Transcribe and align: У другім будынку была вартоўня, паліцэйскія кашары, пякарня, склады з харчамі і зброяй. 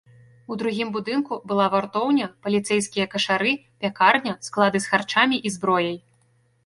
У 0.53 0.55
другім 0.61 0.87
будынку 0.95 1.33
была 1.51 1.67
вартоўня, 1.75 2.29
паліцэйскія 2.47 3.05
кашары, 3.13 3.53
пякарня, 3.85 4.33
склады 4.49 4.77
з 4.87 4.93
харчамі 4.95 5.37
і 5.51 5.53
зброяй. 5.59 5.97